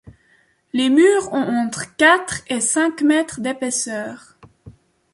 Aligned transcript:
Les 0.73 0.89
murs 0.89 1.31
ont 1.31 1.45
entre 1.63 1.95
quatre 1.95 2.41
et 2.47 2.59
cinq 2.59 3.03
mètres 3.03 3.39
d'épaisseur. 3.39 4.35